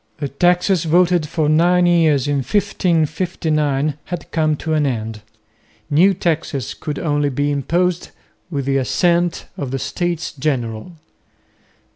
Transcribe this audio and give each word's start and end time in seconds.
The 0.17 0.29
taxes 0.29 0.85
voted 0.85 1.27
for 1.29 1.47
nine 1.47 1.85
years 1.85 2.27
in 2.27 2.37
1559 2.37 3.93
had 4.05 4.31
come 4.31 4.55
to 4.57 4.73
an 4.73 4.87
end. 4.87 5.21
New 5.91 6.15
taxes 6.15 6.73
could 6.73 6.97
only 6.97 7.29
be 7.29 7.51
imposed 7.51 8.09
with 8.49 8.65
the 8.65 8.77
assent 8.77 9.45
of 9.57 9.69
the 9.69 9.77
States 9.77 10.31
General. 10.31 10.93